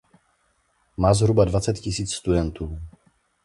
[0.97, 2.79] Má zhruba dvacet tisíc studentů.